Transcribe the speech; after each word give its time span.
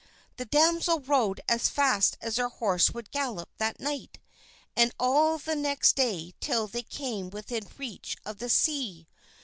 The 0.37 0.45
damsel 0.45 0.99
rode 1.01 1.41
as 1.47 1.67
fast 1.69 2.17
as 2.21 2.37
her 2.37 2.49
horse 2.49 2.89
would 2.89 3.11
gallop 3.11 3.47
that 3.59 3.79
night 3.79 4.17
and 4.75 4.91
all 4.99 5.37
the 5.37 5.55
next 5.55 5.93
day 5.95 6.33
till 6.39 6.65
they 6.65 6.81
came 6.81 7.29
within 7.29 7.67
reach 7.77 8.17
of 8.25 8.39
the 8.39 8.49
sea. 8.49 9.07